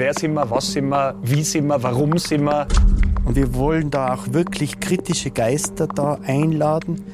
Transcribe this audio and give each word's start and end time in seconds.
Wer 0.00 0.14
sind 0.14 0.32
wir, 0.32 0.48
was 0.48 0.72
sind 0.72 0.88
wir, 0.88 1.14
wie 1.22 1.42
sind 1.42 1.66
wir, 1.66 1.82
warum 1.82 2.16
sind 2.16 2.44
wir? 2.44 2.66
Und 3.26 3.36
wir 3.36 3.52
wollen 3.52 3.90
da 3.90 4.14
auch 4.14 4.32
wirklich 4.32 4.80
kritische 4.80 5.30
Geister 5.30 5.86
da 5.86 6.18
einladen, 6.24 7.04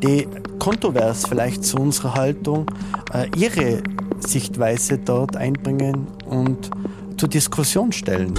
die 0.00 0.28
kontrovers 0.60 1.26
vielleicht 1.26 1.64
zu 1.64 1.76
unserer 1.76 2.14
Haltung 2.14 2.66
äh, 3.12 3.26
ihre 3.36 3.82
Sichtweise 4.20 4.96
dort 4.98 5.36
einbringen 5.36 6.06
und 6.26 6.70
zur 7.16 7.28
Diskussion 7.28 7.90
stellen. 7.90 8.34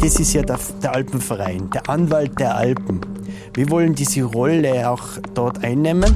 Das 0.00 0.20
ist 0.20 0.34
ja 0.34 0.42
der, 0.42 0.58
der 0.82 0.94
Alpenverein, 0.94 1.70
der 1.70 1.88
Anwalt 1.88 2.38
der 2.38 2.56
Alpen. 2.56 3.00
Wir 3.54 3.70
wollen 3.70 3.94
diese 3.94 4.24
Rolle 4.24 4.90
auch 4.90 5.02
dort 5.32 5.64
einnehmen 5.64 6.14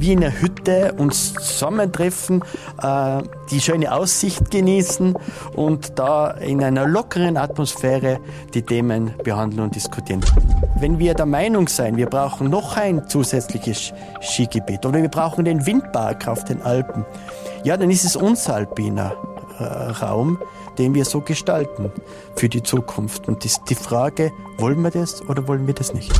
wie 0.00 0.12
in 0.12 0.24
einer 0.24 0.40
Hütte 0.40 0.94
uns 0.96 1.34
zusammentreffen, 1.34 2.42
äh, 2.82 3.22
die 3.50 3.60
schöne 3.60 3.92
Aussicht 3.92 4.50
genießen 4.50 5.14
und 5.54 5.98
da 5.98 6.30
in 6.30 6.64
einer 6.64 6.86
lockeren 6.86 7.36
Atmosphäre 7.36 8.18
die 8.54 8.62
Themen 8.62 9.14
behandeln 9.22 9.64
und 9.64 9.74
diskutieren. 9.74 10.24
Wenn 10.78 10.98
wir 10.98 11.14
der 11.14 11.26
Meinung 11.26 11.68
sein, 11.68 11.96
wir 11.96 12.06
brauchen 12.06 12.48
noch 12.48 12.76
ein 12.76 13.08
zusätzliches 13.08 13.92
Skigebiet 14.22 14.86
oder 14.86 15.02
wir 15.02 15.10
brauchen 15.10 15.44
den 15.44 15.66
Windpark 15.66 16.26
auf 16.28 16.44
den 16.44 16.62
Alpen, 16.62 17.04
ja, 17.62 17.76
dann 17.76 17.90
ist 17.90 18.04
es 18.04 18.16
unser 18.16 18.54
alpiner 18.54 19.12
äh, 19.58 19.64
Raum, 19.64 20.38
den 20.78 20.94
wir 20.94 21.04
so 21.04 21.20
gestalten 21.20 21.92
für 22.36 22.48
die 22.48 22.62
Zukunft. 22.62 23.28
Und 23.28 23.44
das, 23.44 23.62
die 23.64 23.74
Frage, 23.74 24.32
wollen 24.56 24.80
wir 24.82 24.90
das 24.90 25.20
oder 25.28 25.46
wollen 25.46 25.66
wir 25.66 25.74
das 25.74 25.92
nicht? 25.92 26.12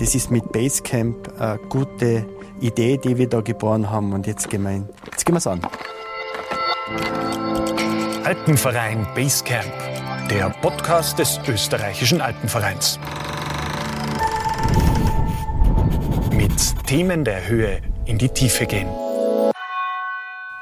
Das 0.00 0.14
ist 0.14 0.30
mit 0.30 0.50
Basecamp 0.50 1.30
eine 1.38 1.58
gute 1.68 2.26
Idee, 2.58 2.96
die 2.96 3.18
wir 3.18 3.28
da 3.28 3.42
geboren 3.42 3.90
haben. 3.90 4.14
Und 4.14 4.26
jetzt 4.26 4.48
gehen 4.48 4.62
wir, 4.62 4.88
jetzt 5.12 5.26
gehen 5.26 5.34
wir 5.34 5.38
es 5.38 5.46
an. 5.46 5.60
Alpenverein 8.24 9.06
Basecamp, 9.14 9.70
der 10.30 10.48
Podcast 10.62 11.18
des 11.18 11.38
österreichischen 11.46 12.22
Alpenvereins. 12.22 12.98
Mit 16.32 16.86
Themen 16.86 17.22
der 17.22 17.46
Höhe 17.46 17.82
in 18.06 18.16
die 18.16 18.30
Tiefe 18.30 18.64
gehen. 18.64 18.88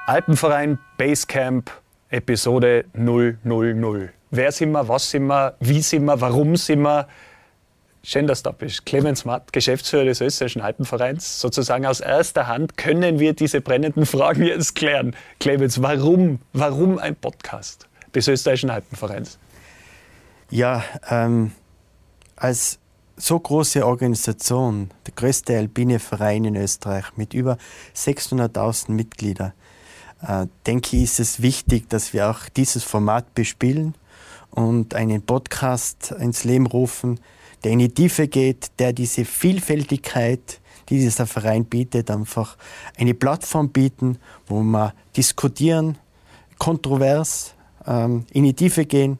Alpenverein 0.06 0.80
Basecamp, 0.96 1.70
Episode 2.08 2.86
000. 2.92 4.08
Wer 4.32 4.50
sind 4.50 4.72
wir, 4.72 4.88
was 4.88 5.08
sind 5.08 5.28
wir, 5.28 5.54
wie 5.60 5.80
sind 5.80 6.06
wir, 6.06 6.20
warum 6.20 6.56
sind 6.56 6.82
wir? 6.82 7.06
Schön, 8.02 8.26
dass 8.26 8.42
du 8.42 8.50
da 8.50 8.56
bist. 8.56 8.86
Clemens 8.86 9.24
Matt, 9.24 9.52
Geschäftsführer 9.52 10.04
des 10.04 10.20
Österreichischen 10.20 10.62
Alpenvereins. 10.62 11.40
Sozusagen 11.40 11.84
aus 11.84 12.00
erster 12.00 12.46
Hand 12.46 12.76
können 12.76 13.18
wir 13.18 13.34
diese 13.34 13.60
brennenden 13.60 14.06
Fragen 14.06 14.44
jetzt 14.44 14.74
klären. 14.74 15.14
Clemens, 15.40 15.82
warum, 15.82 16.40
warum 16.52 16.98
ein 16.98 17.16
Podcast 17.16 17.88
des 18.14 18.28
Österreichischen 18.28 18.70
Alpenvereins? 18.70 19.38
Ja, 20.50 20.84
ähm, 21.10 21.52
als 22.36 22.78
so 23.16 23.38
große 23.38 23.84
Organisation, 23.84 24.90
der 25.06 25.14
größte 25.14 25.56
alpine 25.58 25.98
Verein 25.98 26.44
in 26.44 26.56
Österreich 26.56 27.16
mit 27.16 27.34
über 27.34 27.58
600.000 27.94 28.92
Mitgliedern, 28.92 29.52
äh, 30.22 30.46
denke 30.66 30.96
ich, 30.96 31.02
ist 31.02 31.20
es 31.20 31.42
wichtig, 31.42 31.90
dass 31.90 32.12
wir 32.12 32.30
auch 32.30 32.48
dieses 32.48 32.84
Format 32.84 33.34
bespielen 33.34 33.94
und 34.50 34.94
einen 34.94 35.22
Podcast 35.22 36.12
ins 36.12 36.44
Leben 36.44 36.66
rufen, 36.66 37.20
der 37.64 37.72
in 37.72 37.78
die 37.80 37.88
Tiefe 37.88 38.28
geht, 38.28 38.70
der 38.78 38.92
diese 38.92 39.24
Vielfältigkeit, 39.24 40.60
die 40.88 40.98
dieser 40.98 41.26
Verein 41.26 41.64
bietet, 41.64 42.10
einfach 42.10 42.56
eine 42.96 43.14
Plattform 43.14 43.70
bieten, 43.70 44.18
wo 44.46 44.62
wir 44.62 44.94
diskutieren, 45.16 45.98
kontrovers 46.58 47.54
ähm, 47.86 48.24
in 48.32 48.44
die 48.44 48.54
Tiefe 48.54 48.84
gehen 48.84 49.18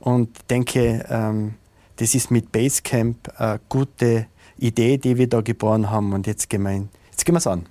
und 0.00 0.30
denke, 0.50 1.04
ähm, 1.08 1.54
das 1.96 2.14
ist 2.14 2.30
mit 2.30 2.52
Basecamp 2.52 3.28
eine 3.36 3.60
gute 3.68 4.26
Idee, 4.58 4.98
die 4.98 5.16
wir 5.16 5.28
da 5.28 5.40
geboren 5.40 5.90
haben 5.90 6.12
und 6.12 6.26
jetzt 6.26 6.48
gehen 6.48 6.62
wir, 6.62 6.88
jetzt 7.10 7.24
gehen 7.24 7.34
wir 7.34 7.38
es 7.38 7.46
an. 7.46 7.66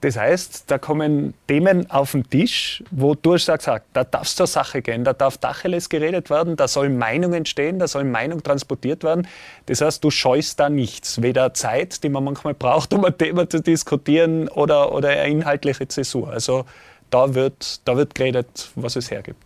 Das 0.00 0.16
heißt, 0.16 0.64
da 0.66 0.78
kommen 0.78 1.34
Themen 1.46 1.90
auf 1.90 2.12
den 2.12 2.28
Tisch, 2.28 2.82
wo 2.90 3.14
du 3.14 3.36
sagst, 3.38 3.68
da 3.68 4.04
darf 4.04 4.26
es 4.26 4.36
zur 4.36 4.46
Sache 4.46 4.82
gehen, 4.82 5.04
da 5.04 5.12
darf 5.12 5.38
Dacheles 5.38 5.88
geredet 5.88 6.30
werden, 6.30 6.56
da 6.56 6.68
soll 6.68 6.88
Meinung 6.88 7.32
entstehen, 7.32 7.78
da 7.78 7.86
soll 7.86 8.04
Meinung 8.04 8.42
transportiert 8.42 9.04
werden. 9.04 9.28
Das 9.66 9.80
heißt, 9.80 10.02
du 10.02 10.10
scheust 10.10 10.58
da 10.58 10.68
nichts, 10.68 11.22
weder 11.22 11.54
Zeit, 11.54 12.02
die 12.02 12.08
man 12.08 12.24
manchmal 12.24 12.54
braucht, 12.54 12.92
um 12.92 13.04
ein 13.04 13.16
Thema 13.16 13.48
zu 13.48 13.60
diskutieren, 13.60 14.48
oder, 14.48 14.92
oder 14.92 15.10
eine 15.10 15.28
inhaltliche 15.28 15.86
Zäsur. 15.88 16.30
Also 16.30 16.64
da 17.10 17.34
wird, 17.34 17.80
da 17.86 17.96
wird 17.96 18.14
geredet, 18.14 18.70
was 18.74 18.96
es 18.96 19.10
hergibt. 19.10 19.42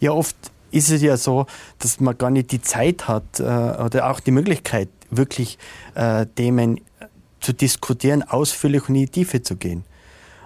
Ja, 0.00 0.12
oft 0.12 0.36
ist 0.70 0.90
es 0.90 1.02
ja 1.02 1.16
so, 1.16 1.46
dass 1.78 2.00
man 2.00 2.16
gar 2.16 2.30
nicht 2.30 2.52
die 2.52 2.60
Zeit 2.60 3.08
hat 3.08 3.40
äh, 3.40 3.42
oder 3.42 4.10
auch 4.10 4.20
die 4.20 4.30
Möglichkeit, 4.30 4.88
wirklich 5.10 5.58
äh, 5.94 6.26
Themen 6.26 6.80
zu 7.46 7.52
diskutieren, 7.52 8.24
ausführlich 8.24 8.88
und 8.88 8.96
in 8.96 9.02
die 9.02 9.08
Tiefe 9.08 9.40
zu 9.40 9.54
gehen. 9.54 9.84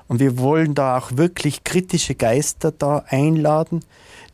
Und 0.07 0.21
wir 0.21 0.37
wollen 0.37 0.75
da 0.75 0.99
auch 0.99 1.17
wirklich 1.17 1.65
kritische 1.65 2.15
Geister 2.15 2.73
da 2.73 3.05
einladen, 3.09 3.83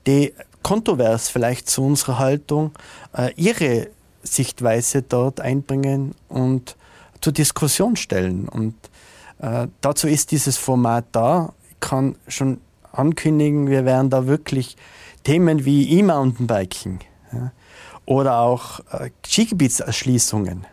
die 0.09 0.33
kontrovers 0.65 1.29
vielleicht 1.29 1.71
zu 1.71 1.85
unserer 1.85 2.19
Haltung 2.19 2.73
äh, 3.17 3.33
ihre 3.37 3.87
Sichtweise 4.25 5.03
dort 5.03 5.41
einbringen 5.41 6.17
und 6.29 6.77
zur 7.21 7.33
Diskussion 7.33 7.95
stellen. 7.95 8.49
Und 8.49 8.75
äh, 9.39 9.69
dazu 9.81 10.09
ist 10.09 10.33
dieses 10.33 10.57
Format 10.57 11.05
da. 11.13 11.53
Ich 11.71 11.79
kann 11.79 12.17
schon 12.27 12.61
ankündigen, 12.91 13.69
wir 13.69 13.85
werden 13.85 14.11
da 14.11 14.27
wirklich 14.27 14.77
Themen 15.23 15.65
wie 15.65 16.01
E-Mountainbiking 16.01 16.99
ja, 17.33 17.53
oder 18.07 18.39
auch 18.39 18.81
äh, 18.91 19.11
Skigebietserschließungen 19.25 20.67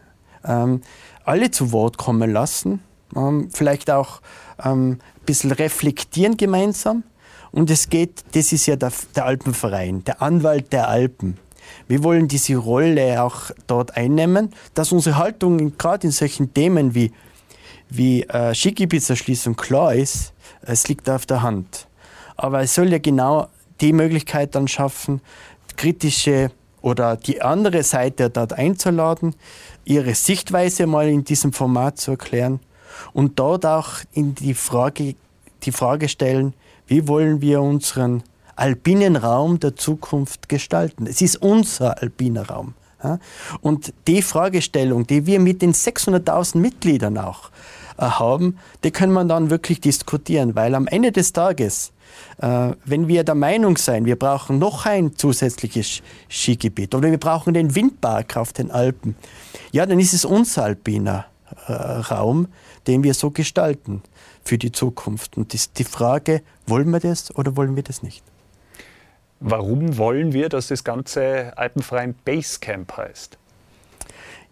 ähm, 0.44 0.82
alle 1.26 1.52
zu 1.52 1.72
Wort 1.72 1.98
kommen 1.98 2.32
lassen, 2.32 2.82
ähm, 3.16 3.50
vielleicht 3.52 3.90
auch 3.92 4.22
ähm, 4.64 4.92
ein 4.92 5.26
bisschen 5.26 5.52
reflektieren 5.52 6.38
gemeinsam. 6.38 7.04
Und 7.52 7.70
es 7.70 7.90
geht, 7.90 8.24
das 8.34 8.52
ist 8.52 8.66
ja 8.66 8.76
der, 8.76 8.92
der 9.16 9.26
Alpenverein, 9.26 10.04
der 10.04 10.22
Anwalt 10.22 10.74
der 10.74 10.88
Alpen. 10.88 11.38
Wir 11.88 12.04
wollen 12.04 12.28
diese 12.28 12.56
Rolle 12.56 13.22
auch 13.22 13.52
dort 13.68 13.96
einnehmen, 13.96 14.50
dass 14.74 14.92
unsere 14.92 15.18
Haltung 15.18 15.78
gerade 15.78 16.08
in 16.08 16.12
solchen 16.12 16.54
Themen 16.54 16.96
wie, 16.96 17.12
wie 17.90 18.24
äh, 18.24 18.54
Skigebietserschließung 18.54 19.56
klar 19.56 19.94
ist, 19.94 20.34
es 20.62 20.88
liegt 20.88 21.10
auf 21.10 21.26
der 21.26 21.42
Hand. 21.42 21.88
Aber 22.36 22.62
es 22.62 22.74
soll 22.74 22.92
ja 22.92 22.98
genau 22.98 23.48
die 23.82 23.94
Möglichkeit 23.94 24.56
dann 24.56 24.68
schaffen, 24.68 25.22
kritische 25.76 26.52
oder 26.84 27.16
die 27.16 27.42
andere 27.42 27.82
Seite 27.82 28.30
dort 28.30 28.54
einzuladen, 28.54 29.34
ihre 29.86 30.14
Sichtweise 30.14 30.86
mal 30.86 31.08
in 31.08 31.24
diesem 31.24 31.54
Format 31.54 31.98
zu 31.98 32.12
erklären 32.12 32.60
und 33.14 33.40
dort 33.40 33.66
auch 33.66 33.94
in 34.12 34.36
die 34.36 34.54
Frage, 34.54 35.16
die 35.64 35.72
Frage 35.72 36.10
stellen, 36.10 36.54
wie 36.86 37.08
wollen 37.08 37.42
wir 37.42 37.62
unseren 37.62 38.22
alpinen 38.56 39.16
Raum 39.16 39.60
der 39.60 39.76
Zukunft 39.76 40.50
gestalten? 40.50 41.08
Es 41.08 41.22
ist 41.22 41.38
unser 41.38 42.02
alpiner 42.02 42.48
Raum. 42.50 42.76
Und 43.62 43.94
die 44.08 44.22
Fragestellung, 44.22 45.08
die 45.08 45.26
wir 45.26 45.40
mit 45.40 45.62
den 45.62 45.74
600.000 45.74 46.58
Mitgliedern 46.58 47.18
auch 47.18 47.50
äh, 47.98 48.04
haben, 48.04 48.58
die 48.84 48.92
können 48.92 49.14
wir 49.14 49.26
dann 49.26 49.50
wirklich 49.50 49.82
diskutieren, 49.82 50.56
weil 50.56 50.76
am 50.76 50.88
Ende 50.88 51.12
des 51.12 51.34
Tages 51.34 51.93
wenn 52.38 53.08
wir 53.08 53.24
der 53.24 53.36
Meinung 53.36 53.78
sein, 53.78 54.06
wir 54.06 54.18
brauchen 54.18 54.60
noch 54.60 54.86
ein 54.86 55.16
zusätzliches 55.16 56.02
Skigebiet 56.30 56.96
oder 56.96 57.10
wir 57.12 57.20
brauchen 57.20 57.54
den 57.54 57.76
Windpark 57.76 58.38
auf 58.38 58.54
den 58.54 58.72
Alpen, 58.72 59.16
ja, 59.72 59.86
dann 59.86 60.00
ist 60.00 60.14
es 60.14 60.26
unser 60.26 60.64
alpiner 60.64 61.26
äh, 61.68 61.74
Raum, 61.74 62.48
den 62.88 63.04
wir 63.04 63.14
so 63.14 63.32
gestalten 63.32 64.02
für 64.44 64.58
die 64.58 64.72
Zukunft. 64.72 65.38
Und 65.38 65.54
das, 65.54 65.74
die 65.74 65.84
Frage, 65.84 66.42
wollen 66.68 66.90
wir 66.90 67.00
das 67.00 67.36
oder 67.36 67.56
wollen 67.56 67.76
wir 67.76 67.84
das 67.84 68.04
nicht? 68.04 68.24
Warum 69.40 69.98
wollen 69.98 70.34
wir, 70.34 70.50
dass 70.50 70.68
das 70.68 70.84
ganze 70.84 71.58
Alpenverein 71.58 72.16
Basecamp 72.26 72.96
heißt? 72.96 73.38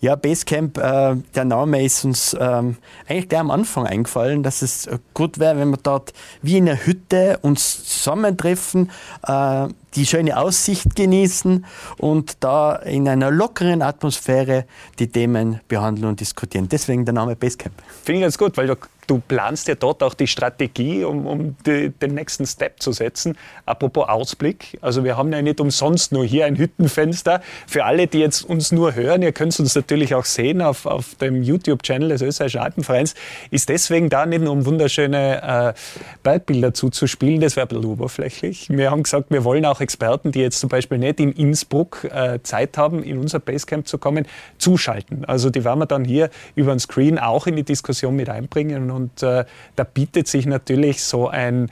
Ja, 0.02 0.16
Basecamp, 0.16 0.80
äh, 0.80 1.16
der 1.36 1.46
Name 1.46 1.84
ist 1.84 2.04
uns 2.06 2.36
ähm, 2.40 2.78
eigentlich 3.08 3.30
gleich 3.30 3.40
am 3.40 3.52
Anfang 3.52 3.86
eingefallen, 3.86 4.42
dass 4.42 4.64
es 4.64 4.90
gut 5.14 5.38
wäre, 5.38 5.58
wenn 5.58 5.70
wir 5.70 5.78
dort 5.78 6.12
wie 6.42 6.58
in 6.58 6.68
einer 6.68 6.84
Hütte 6.84 7.38
uns 7.44 7.86
zusammentreffen, 7.86 8.90
äh, 9.28 9.68
die 9.96 10.06
schöne 10.06 10.38
Aussicht 10.38 10.96
genießen 10.96 11.66
und 11.98 12.38
da 12.40 12.76
in 12.76 13.08
einer 13.08 13.32
lockeren 13.32 13.82
Atmosphäre 13.82 14.66
die 15.00 15.08
Themen 15.08 15.60
behandeln 15.68 16.08
und 16.08 16.20
diskutieren. 16.20 16.70
Deswegen 16.70 17.06
der 17.06 17.14
Name 17.14 17.36
Basecamp. 17.36 17.76
Finde 18.04 18.20
ich 18.20 18.24
ganz 18.24 18.38
gut, 18.38 18.58
weil 18.58 18.68
du 18.68 18.76
du 19.12 19.20
planst 19.20 19.68
ja 19.68 19.76
dort 19.76 20.04
auch 20.04 20.14
die 20.14 20.28
Strategie, 20.28 21.04
um, 21.04 21.28
um 21.28 21.56
die, 21.66 21.90
den 21.90 22.14
nächsten 22.14 22.46
Step 22.46 22.82
zu 22.82 22.94
setzen. 22.94 23.38
Apropos 23.66 24.08
Ausblick, 24.08 24.78
also 24.82 25.04
wir 25.04 25.18
haben 25.18 25.34
ja 25.34 25.42
nicht 25.42 25.60
umsonst 25.60 26.14
nur 26.14 26.24
hier 26.24 26.46
ein 26.46 26.56
Hüttenfenster. 26.56 27.42
Für 27.68 27.84
alle, 27.84 28.08
die 28.08 28.20
jetzt 28.20 28.44
uns 28.44 28.72
nur 28.72 28.96
hören, 28.96 29.22
ihr 29.22 29.34
könnt 29.34 29.60
uns 29.60 29.76
natürlich 29.76 30.16
auch 30.16 30.24
sehen 30.24 30.62
auf, 30.62 30.86
auf 30.86 31.16
dem 31.16 31.44
YouTube-Channel 31.44 32.08
des 32.08 32.22
Österreichischen 32.22 32.62
Alpenvereins, 32.62 33.14
ist 33.50 33.68
deswegen 33.68 34.10
da 34.10 34.26
nicht 34.26 34.44
nur 34.44 34.54
um 34.54 34.66
wunderschöne 34.66 35.74
äh, 35.76 35.80
Bildbilder 36.24 36.74
zuzuspielen, 36.74 37.42
das 37.42 37.58
wäre 37.58 37.66
ein 37.66 37.70
bisschen 37.70 37.86
oberflächlich. 37.92 38.70
Wir 38.70 38.92
haben 38.92 39.04
gesagt, 39.04 39.30
wir 39.30 39.44
wollen 39.44 39.66
auch 39.66 39.81
Experten, 39.82 40.32
die 40.32 40.40
jetzt 40.40 40.60
zum 40.60 40.70
Beispiel 40.70 40.98
nicht 40.98 41.20
in 41.20 41.32
Innsbruck 41.32 42.06
äh, 42.06 42.40
Zeit 42.44 42.78
haben, 42.78 43.04
in 43.04 43.18
unser 43.18 43.40
Basecamp 43.40 43.88
zu 43.88 43.98
kommen, 43.98 44.26
zuschalten. 44.58 45.26
Also 45.26 45.50
die 45.50 45.64
werden 45.64 45.80
wir 45.80 45.86
dann 45.86 46.06
hier 46.06 46.30
über 46.56 46.74
den 46.74 46.80
Screen 46.80 47.20
auch 47.20 47.48
in 47.48 47.56
die 47.56 47.64
Diskussion 47.64 48.16
mit 48.16 48.30
einbringen 48.30 48.92
und 48.92 49.24
äh, 49.24 49.46
da 49.76 49.84
bietet 49.84 50.28
sich 50.28 50.46
natürlich 50.46 51.04
so 51.04 51.28
ein 51.28 51.70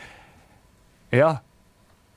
ja, 1.11 1.41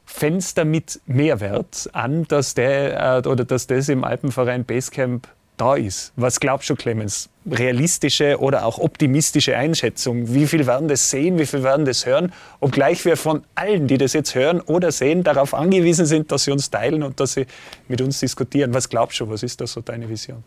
Fenster 0.04 0.64
mit 0.64 1.00
Mehrwert 1.06 1.88
an, 1.92 2.24
dass, 2.24 2.54
der, 2.54 3.22
äh, 3.24 3.28
oder 3.28 3.44
dass 3.44 3.66
das 3.66 3.88
im 3.88 4.04
Alpenverein 4.04 4.64
Basecamp 4.64 5.28
da 5.62 5.76
ist. 5.76 6.12
Was 6.16 6.40
glaubst 6.40 6.68
du, 6.70 6.74
Clemens? 6.74 7.28
Realistische 7.48 8.40
oder 8.40 8.64
auch 8.64 8.78
optimistische 8.78 9.56
Einschätzung? 9.56 10.34
Wie 10.34 10.46
viel 10.46 10.66
werden 10.66 10.88
das 10.88 11.08
sehen, 11.08 11.38
wie 11.38 11.46
viel 11.46 11.62
werden 11.62 11.84
das 11.84 12.04
hören? 12.04 12.32
Obgleich 12.58 13.04
wir 13.04 13.16
von 13.16 13.44
allen, 13.54 13.86
die 13.86 13.96
das 13.96 14.12
jetzt 14.12 14.34
hören 14.34 14.60
oder 14.60 14.90
sehen, 14.90 15.22
darauf 15.22 15.54
angewiesen 15.54 16.06
sind, 16.06 16.32
dass 16.32 16.44
sie 16.44 16.50
uns 16.50 16.68
teilen 16.70 17.04
und 17.04 17.20
dass 17.20 17.34
sie 17.34 17.46
mit 17.86 18.00
uns 18.00 18.18
diskutieren. 18.18 18.74
Was 18.74 18.88
glaubst 18.88 19.20
du, 19.20 19.30
was 19.30 19.44
ist 19.44 19.60
da 19.60 19.66
so 19.66 19.80
deine 19.80 20.08
Vision? 20.08 20.42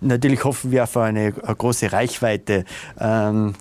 Natürlich 0.00 0.42
hoffen 0.44 0.70
wir 0.72 0.84
auf 0.84 0.96
eine, 0.96 1.32
große 1.32 1.92
Reichweite. 1.92 2.64
Ähm 2.98 3.54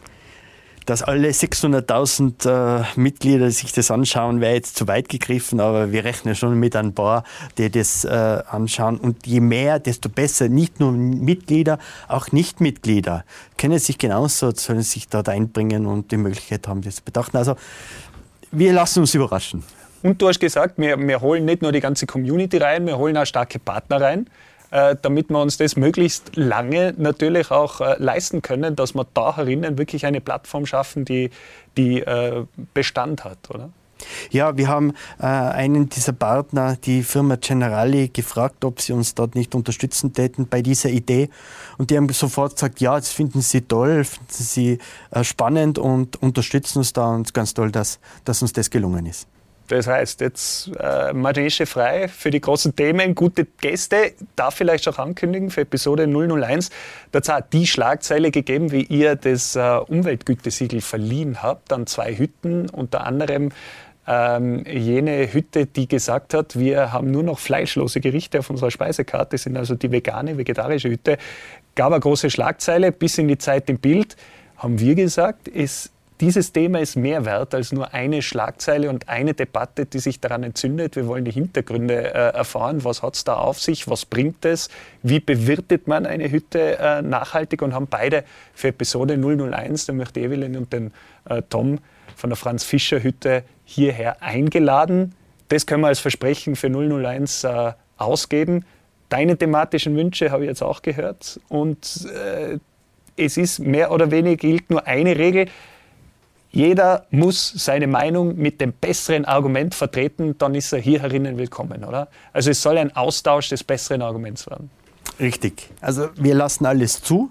dass 0.86 1.02
alle 1.02 1.30
600.000 1.30 2.82
äh, 2.82 2.86
Mitglieder 2.96 3.50
sich 3.52 3.72
das 3.72 3.92
anschauen, 3.92 4.42
wäre 4.42 4.54
jetzt 4.54 4.76
zu 4.76 4.88
weit 4.88 5.10
gegriffen, 5.10 5.60
aber 5.60 5.92
wir 5.92 6.04
rechnen 6.04 6.36
schon 6.36 6.60
mit 6.60 6.76
ein 6.76 6.94
paar, 6.94 7.24
die 7.58 7.70
das 7.70 8.06
äh, 8.06 8.10
anschauen. 8.10 8.98
Und 8.98 9.26
je 9.26 9.40
mehr, 9.40 9.80
desto 9.80 10.10
besser. 10.10 10.48
Nicht 10.48 10.80
nur 10.80 10.92
Mitglieder, 10.92 11.80
auch 12.08 12.32
Nichtmitglieder 12.32 13.26
können 13.58 13.80
sich 13.80 13.98
genauso, 13.98 14.52
sollen 14.52 14.82
sich 14.82 15.08
dort 15.08 15.30
einbringen 15.30 15.86
und 15.86 16.12
die 16.12 16.18
Möglichkeit 16.18 16.68
haben, 16.68 16.82
das 16.82 16.98
zu 16.98 17.04
bedachten. 17.04 17.38
Also 17.38 17.56
wir 18.52 18.74
lassen 18.74 19.00
uns 19.00 19.14
überraschen. 19.14 19.64
Und 20.04 20.22
du 20.22 20.28
hast 20.28 20.40
gesagt, 20.40 20.78
wir, 20.78 21.00
wir 21.00 21.22
holen 21.22 21.46
nicht 21.46 21.64
nur 21.64 21.72
die 21.72 21.80
ganze 21.80 22.06
Community 22.06 22.58
rein, 22.58 22.86
wir 22.86 22.98
holen 22.98 23.18
auch 23.18 23.26
starke 23.26 23.58
Partner 23.58 24.00
rein. 24.00 24.28
Äh, 24.72 24.96
damit 25.02 25.30
wir 25.30 25.42
uns 25.42 25.58
das 25.58 25.76
möglichst 25.76 26.36
lange 26.36 26.94
natürlich 26.98 27.52
auch 27.52 27.82
äh, 27.82 27.96
leisten 28.00 28.42
können, 28.42 28.76
dass 28.76 28.96
wir 28.96 29.06
da 29.14 29.38
herinnen 29.38 29.78
wirklich 29.78 30.06
eine 30.06 30.22
Plattform 30.22 30.66
schaffen, 30.66 31.06
die, 31.06 31.30
die 31.78 32.02
äh, 32.02 32.46
Bestand 32.74 33.24
hat, 33.24 33.50
oder? 33.50 33.70
Ja, 34.30 34.58
wir 34.58 34.68
haben 34.68 34.94
äh, 35.20 35.26
einen 35.26 35.90
dieser 35.90 36.14
Partner, 36.14 36.76
die 36.76 37.04
Firma 37.04 37.38
Generali, 37.38 38.10
gefragt, 38.10 38.66
ob 38.66 38.82
sie 38.82 38.94
uns 38.94 39.16
dort 39.16 39.36
nicht 39.36 39.56
unterstützen 39.56 40.14
täten 40.14 40.48
bei 40.48 40.62
dieser 40.62 40.90
Idee. 40.90 41.30
Und 41.78 41.90
die 41.90 41.98
haben 41.98 42.10
sofort 42.10 42.56
gesagt, 42.56 42.82
ja, 42.82 42.96
das 42.96 43.10
finden 43.10 43.42
sie 43.42 43.62
toll, 43.62 44.04
finden 44.04 44.28
sie 44.30 44.80
äh, 45.12 45.24
spannend 45.24 45.78
und 45.78 46.22
unterstützen 46.22 46.80
uns 46.80 46.94
da. 46.94 47.08
Und 47.08 47.34
ganz 47.34 47.54
toll, 47.54 47.72
dass, 47.72 48.00
dass 48.26 48.42
uns 48.42 48.54
das 48.54 48.70
gelungen 48.70 49.06
ist. 49.06 49.28
Das 49.68 49.88
heißt, 49.88 50.22
jetzt 50.22 50.72
äh, 50.80 51.12
Manege 51.14 51.66
frei 51.66 52.08
für 52.08 52.30
die 52.30 52.42
großen 52.42 52.76
Themen, 52.76 53.16
gute 53.16 53.46
Gäste. 53.46 54.14
Darf 54.36 54.56
vielleicht 54.56 54.88
auch 54.88 55.00
ankündigen 55.00 55.50
für 55.50 55.62
Episode 55.62 56.08
001. 56.08 56.70
Da 57.12 57.22
hat 57.34 57.52
die 57.54 57.66
Schlagzeile 57.66 58.30
gegeben, 58.30 58.72
wie 58.72 58.84
ihr 58.84 59.16
das 59.16 59.56
äh, 59.56 59.80
Umweltgütesiegel 59.88 60.82
verliehen 60.82 61.42
habt 61.42 61.74
an 61.74 61.88
zwei 61.88 62.16
Hütten, 62.16 62.70
unter 62.70 63.06
anderem 63.06 63.52
ähm, 64.08 64.64
jene 64.66 65.34
Hütte, 65.34 65.66
die 65.66 65.88
gesagt 65.88 66.34
hat, 66.34 66.58
wir 66.58 66.94
haben 66.94 67.10
nur 67.10 67.24
noch 67.24 67.40
fleischlose 67.40 68.00
Gerichte 68.00 68.40
auf 68.40 68.50
unserer 68.50 68.70
Speisekarte, 68.70 69.38
sind 69.38 69.58
also 69.58 69.76
die 69.76 69.92
vegane, 69.92 70.38
vegetarische 70.38 70.90
Hütte. 70.90 71.18
Gab 71.74 71.92
eine 71.92 72.00
große 72.00 72.30
Schlagzeile 72.30 72.92
bis 72.92 73.18
in 73.18 73.28
die 73.28 73.38
Zeit 73.38 73.70
im 73.70 73.80
Bild. 73.80 74.16
Haben 74.58 74.80
wir 74.80 74.96
gesagt, 74.96 75.48
es 75.48 75.92
dieses 76.22 76.54
Thema 76.54 76.80
ist 76.80 76.96
mehr 76.96 77.26
wert 77.26 77.54
als 77.54 77.74
nur 77.74 77.94
eine 77.94 78.22
Schlagzeile 78.22 78.90
und 78.90 79.10
eine 79.10 79.34
Debatte, 79.34 79.86
die 79.86 80.00
sich 80.00 80.22
daran 80.22 80.44
entzündet. 80.44 80.96
Wir 80.96 81.08
wollen 81.08 81.26
die 81.26 81.32
Hintergründe 81.32 82.14
äh, 82.14 82.34
erfahren. 82.34 82.86
Was 82.86 83.04
hat 83.04 83.16
es 83.16 83.26
da 83.26 83.36
auf 83.36 83.60
sich? 83.60 83.90
Was 83.90 84.06
bringt 84.06 84.46
es? 84.46 84.70
Wie 85.04 85.20
bewirtet 85.20 85.88
man 85.88 86.06
eine 86.06 86.32
Hütte 86.32 86.78
äh, 86.80 87.02
nachhaltig? 87.02 87.62
Und 87.62 87.74
haben 87.74 87.88
beide 87.88 88.24
für 88.54 88.70
Episode 88.70 89.18
001, 89.18 89.88
da 89.88 89.94
möchte 89.94 90.22
Evelyn 90.22 90.56
und 90.56 90.72
den 90.72 90.94
äh, 91.28 91.42
Tom 91.50 91.80
von 92.16 92.30
der 92.30 92.38
Franz 92.38 92.64
Fischer 92.64 93.04
Hütte 93.04 93.44
hierher 93.66 94.24
eingeladen. 94.24 95.16
Das 95.50 95.66
können 95.66 95.82
wir 95.82 95.88
als 95.88 96.00
Versprechen 96.00 96.56
für 96.56 96.70
001 96.70 97.44
äh, 97.44 97.74
ausgeben. 97.98 98.64
Deine 99.10 99.38
thematischen 99.38 99.98
Wünsche 99.98 100.32
habe 100.32 100.46
ich 100.46 100.50
jetzt 100.50 100.64
auch 100.64 100.82
gehört. 100.82 101.42
Und 101.50 102.08
äh, 102.08 102.58
es 103.18 103.36
ist 103.36 103.60
mehr 103.60 103.92
oder 103.92 104.12
weniger 104.12 104.38
gilt 104.38 104.70
nur 104.70 104.88
eine 104.88 105.18
Regel 105.18 105.48
jeder 106.56 107.06
muss 107.12 107.52
seine 107.54 107.86
Meinung 107.86 108.38
mit 108.38 108.62
dem 108.62 108.72
besseren 108.72 109.26
Argument 109.26 109.76
vertreten, 109.76 110.38
dann 110.38 110.56
ist 110.56 110.72
er 110.72 110.80
hier 110.80 111.02
herinnen 111.02 111.38
willkommen, 111.38 111.84
oder? 111.84 112.08
Also 112.32 112.50
es 112.52 112.62
soll 112.62 112.78
ein 112.78 112.96
Austausch 112.96 113.50
des 113.50 113.62
besseren 113.62 114.02
Arguments 114.02 114.50
werden. 114.50 114.70
Richtig. 115.20 115.70
Also 115.82 116.08
wir 116.16 116.34
lassen 116.34 116.66
alles 116.66 117.02
zu. 117.02 117.30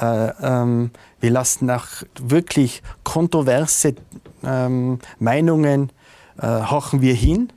Äh, 0.00 0.30
ähm, 0.40 0.92
wir 1.18 1.30
lassen 1.30 1.68
auch 1.68 1.86
wirklich 2.20 2.82
kontroverse 3.02 3.96
ähm, 4.44 5.00
Meinungen, 5.18 5.90
äh, 6.40 6.46
horchen 6.46 7.00
wir 7.00 7.14
hin 7.14 7.52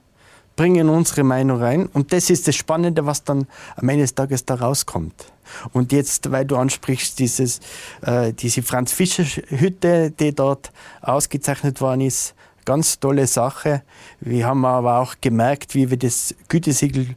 bringen 0.55 0.89
unsere 0.89 1.23
Meinung 1.23 1.59
rein 1.59 1.87
und 1.87 2.13
das 2.13 2.29
ist 2.29 2.47
das 2.47 2.55
Spannende, 2.55 3.05
was 3.05 3.23
dann 3.23 3.47
am 3.75 3.89
Ende 3.89 4.03
des 4.03 4.15
Tages 4.15 4.45
da 4.45 4.55
rauskommt. 4.55 5.25
Und 5.71 5.91
jetzt, 5.91 6.31
weil 6.31 6.45
du 6.45 6.55
ansprichst, 6.57 7.19
dieses, 7.19 7.59
äh, 8.01 8.33
diese 8.33 8.63
Franz 8.63 8.91
Fischer 8.91 9.23
Hütte, 9.23 10.11
die 10.11 10.33
dort 10.33 10.71
ausgezeichnet 11.01 11.81
worden 11.81 12.01
ist, 12.01 12.33
ganz 12.65 12.99
tolle 12.99 13.27
Sache. 13.27 13.83
Wir 14.19 14.47
haben 14.47 14.65
aber 14.65 14.99
auch 14.99 15.15
gemerkt, 15.19 15.75
wie 15.75 15.89
wir 15.89 15.97
das 15.97 16.33
Gütesiegel 16.47 17.15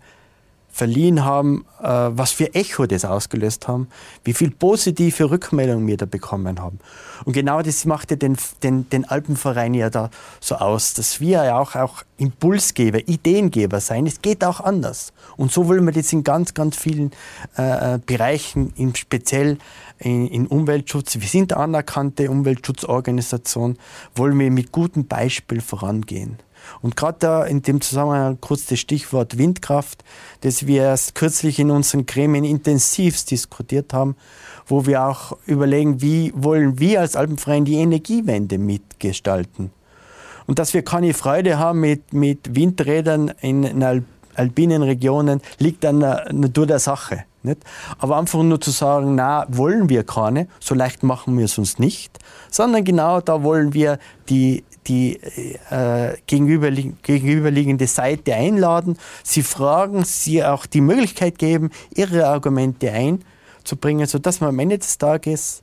verliehen 0.76 1.25
haben, 1.25 1.64
äh, 1.81 1.87
was 1.88 2.32
für 2.32 2.52
Echo 2.55 2.84
das 2.84 3.06
ausgelöst 3.06 3.67
haben, 3.67 3.88
wie 4.25 4.34
viel 4.34 4.50
positive 4.50 5.31
Rückmeldungen 5.31 5.87
wir 5.87 5.96
da 5.96 6.05
bekommen 6.05 6.61
haben. 6.61 6.81
Und 7.25 7.32
genau 7.32 7.62
das 7.62 7.87
macht 7.87 8.11
ja 8.11 8.17
den, 8.19 8.37
den, 8.62 8.87
den 8.90 9.06
Alpenverein 9.06 9.73
ja 9.73 9.88
da 9.88 10.11
so 10.38 10.56
aus, 10.56 10.93
dass 10.93 11.19
wir 11.19 11.44
ja 11.44 11.58
auch, 11.58 11.76
auch 11.76 12.02
Impulsgeber, 12.19 13.08
Ideengeber 13.08 13.81
sein. 13.81 14.06
Es 14.06 14.20
geht 14.20 14.44
auch 14.44 14.61
anders. 14.61 15.14
Und 15.38 15.50
so 15.50 15.67
wollen 15.67 15.87
wir 15.87 15.93
das 15.93 16.12
in 16.12 16.25
ganz, 16.25 16.52
ganz 16.52 16.76
vielen 16.76 17.12
äh, 17.56 17.94
äh 17.94 17.99
Bereichen, 18.05 18.75
in 18.76 18.94
speziell 18.94 19.56
in, 19.99 20.26
in, 20.26 20.46
Umweltschutz. 20.46 21.14
Wir 21.19 21.28
sind 21.28 21.55
anerkannte 21.55 22.31
Umweltschutzorganisation, 22.31 23.78
wollen 24.14 24.38
wir 24.38 24.50
mit 24.50 24.73
gutem 24.73 25.06
Beispiel 25.06 25.62
vorangehen. 25.62 26.37
Und 26.83 26.97
gerade 26.97 27.19
da 27.19 27.45
in 27.45 27.63
dem 27.63 27.81
Zusammenhang 27.81 28.39
kurz 28.41 28.67
das 28.67 28.79
Stichwort 28.79 29.39
Windkraft, 29.39 30.05
das 30.41 30.67
wir 30.67 30.83
erst 30.83 31.15
kürzlich 31.15 31.59
in 31.59 31.71
unseren 31.71 32.07
Gremien 32.07 32.45
intensivst 32.45 33.31
diskutiert 33.31 33.93
haben, 33.93 34.17
wo 34.67 34.87
wir 34.87 35.05
auch 35.05 35.37
überlegen, 35.47 36.02
wie 36.02 36.33
wollen 36.35 36.79
wir 36.79 37.00
als 37.00 37.17
Alpenverein 37.17 37.64
die 37.64 37.76
Energiewende 37.76 38.59
mitgestalten. 38.59 39.71
Und 40.47 40.59
dass 40.59 40.75
wir 40.75 40.83
keine 40.83 41.12
Freude 41.12 41.59
haben 41.59 41.81
mit, 41.81 42.12
mit 42.12 42.55
Windrädern 42.55 43.33
in, 43.40 43.64
in 43.64 44.05
alpinen 44.35 44.83
Regionen, 44.83 45.40
liegt 45.59 45.85
an 45.85 46.00
der 46.00 46.33
Natur 46.33 46.67
der 46.67 46.79
Sache. 46.79 47.25
Nicht? 47.43 47.61
Aber 47.99 48.19
einfach 48.19 48.43
nur 48.43 48.61
zu 48.61 48.71
sagen, 48.71 49.14
na, 49.14 49.47
wollen 49.49 49.88
wir 49.88 50.05
keine, 50.05 50.49
so 50.61 50.75
leicht 50.75 51.02
machen 51.02 51.38
wir 51.38 51.45
es 51.45 51.59
uns 51.59 51.79
nicht, 51.79 52.19
sondern 52.50 52.85
genau 52.85 53.21
da 53.21 53.43
wollen 53.43 53.73
wir 53.73 53.99
die, 54.29 54.64
die 54.87 55.21
äh, 55.71 56.16
gegenüberliegende 56.26 57.87
Seite 57.87 58.35
einladen, 58.35 58.99
sie 59.23 59.43
fragen, 59.43 60.05
sie 60.05 60.45
auch 60.45 60.66
die 60.66 60.81
Möglichkeit 60.81 61.38
geben, 61.38 61.71
ihre 61.95 62.26
Argumente 62.26 62.93
einzubringen, 62.93 64.07
sodass 64.07 64.40
wir 64.40 64.49
am 64.49 64.59
Ende 64.59 64.78
des 64.78 64.99
Tages 64.99 65.62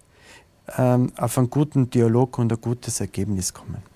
ähm, 0.78 1.12
auf 1.18 1.38
einen 1.38 1.50
guten 1.50 1.90
Dialog 1.90 2.38
und 2.40 2.52
ein 2.52 2.62
gutes 2.62 3.00
Ergebnis 3.00 3.54
kommen 3.54 3.93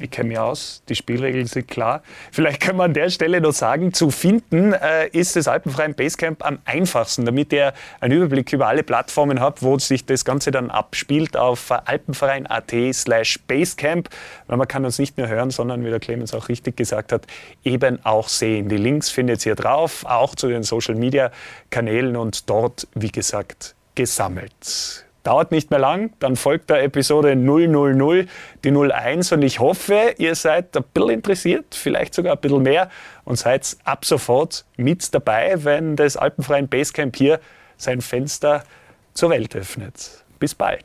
ich 0.00 0.10
kenne 0.10 0.28
mich 0.28 0.38
aus, 0.38 0.82
die 0.88 0.94
Spielregeln 0.94 1.46
sind 1.46 1.68
klar. 1.68 2.02
Vielleicht 2.32 2.60
können 2.60 2.78
wir 2.78 2.84
an 2.84 2.94
der 2.94 3.10
Stelle 3.10 3.40
noch 3.40 3.52
sagen, 3.52 3.92
zu 3.92 4.10
finden 4.10 4.72
äh, 4.72 5.08
ist 5.08 5.36
das 5.36 5.48
Alpenfreien 5.48 5.94
Basecamp 5.94 6.44
am 6.44 6.58
einfachsten, 6.64 7.24
damit 7.24 7.52
ihr 7.52 7.72
einen 8.00 8.16
Überblick 8.16 8.52
über 8.52 8.68
alle 8.68 8.82
Plattformen 8.82 9.40
habt, 9.40 9.62
wo 9.62 9.78
sich 9.78 10.06
das 10.06 10.24
Ganze 10.24 10.50
dann 10.50 10.70
abspielt 10.70 11.36
auf 11.36 11.70
alpenverein.at 11.70 12.72
slash 12.92 13.40
Basecamp. 13.46 14.08
Weil 14.46 14.56
man 14.56 14.68
kann 14.68 14.84
uns 14.84 14.98
nicht 14.98 15.18
nur 15.18 15.28
hören, 15.28 15.50
sondern, 15.50 15.84
wie 15.84 15.90
der 15.90 16.00
Clemens 16.00 16.34
auch 16.34 16.48
richtig 16.48 16.76
gesagt 16.76 17.12
hat, 17.12 17.26
eben 17.64 18.04
auch 18.04 18.28
sehen. 18.28 18.68
Die 18.68 18.76
Links 18.76 19.10
findet 19.10 19.44
ihr 19.44 19.54
drauf, 19.54 20.04
auch 20.06 20.34
zu 20.34 20.48
den 20.48 20.62
Social-Media-Kanälen 20.62 22.16
und 22.16 22.48
dort, 22.48 22.86
wie 22.94 23.10
gesagt, 23.10 23.74
gesammelt. 23.94 25.09
Dauert 25.22 25.50
nicht 25.52 25.70
mehr 25.70 25.80
lang, 25.80 26.12
dann 26.18 26.34
folgt 26.34 26.70
der 26.70 26.82
Episode 26.82 27.36
000, 27.36 28.26
die 28.64 28.70
01 28.70 29.32
und 29.32 29.42
ich 29.42 29.60
hoffe, 29.60 30.14
ihr 30.16 30.34
seid 30.34 30.74
ein 30.76 30.84
bisschen 30.94 31.10
interessiert, 31.10 31.74
vielleicht 31.74 32.14
sogar 32.14 32.32
ein 32.32 32.40
bisschen 32.40 32.62
mehr 32.62 32.88
und 33.24 33.36
seid 33.36 33.76
ab 33.84 34.06
sofort 34.06 34.64
mit 34.76 35.14
dabei, 35.14 35.62
wenn 35.64 35.96
das 35.96 36.16
Alpenfreien 36.16 36.68
Basecamp 36.68 37.16
hier 37.16 37.38
sein 37.76 38.00
Fenster 38.00 38.64
zur 39.12 39.30
Welt 39.30 39.54
öffnet. 39.54 40.24
Bis 40.38 40.54
bald. 40.54 40.84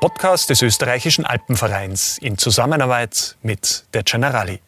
Podcast 0.00 0.50
des 0.50 0.62
österreichischen 0.62 1.24
Alpenvereins 1.24 2.18
in 2.18 2.38
Zusammenarbeit 2.38 3.36
mit 3.42 3.84
der 3.94 4.02
Generali. 4.02 4.60